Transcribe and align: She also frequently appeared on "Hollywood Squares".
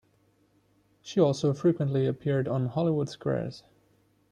She 1.03 1.19
also 1.19 1.53
frequently 1.53 2.07
appeared 2.07 2.47
on 2.47 2.65
"Hollywood 2.69 3.07
Squares". 3.07 3.61